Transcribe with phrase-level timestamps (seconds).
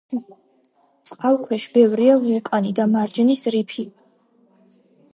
[1.09, 3.89] წყალქვეშ ბევრია ვულკანი და მარჯნის რიფი.